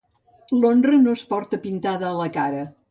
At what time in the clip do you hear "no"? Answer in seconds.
1.03-1.15